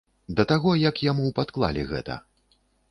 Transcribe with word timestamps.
Да 0.39 0.45
таго, 0.51 0.71
як 0.89 1.03
яму 1.11 1.31
падклалі 1.41 1.89
гэта. 1.95 2.21